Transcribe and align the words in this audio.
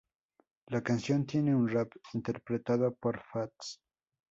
La 0.69 0.81
canción 0.81 1.27
tiene 1.27 1.53
un 1.53 1.69
rap 1.69 1.91
interpretado 2.13 2.91
por 2.95 3.21
Fats. 3.21 3.79